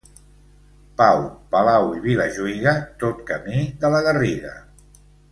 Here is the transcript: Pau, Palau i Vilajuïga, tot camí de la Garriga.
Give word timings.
Pau, 1.01 1.17
Palau 1.51 1.85
i 1.97 2.01
Vilajuïga, 2.05 2.73
tot 3.03 3.21
camí 3.31 3.61
de 3.85 3.91
la 3.97 4.01
Garriga. 4.07 4.55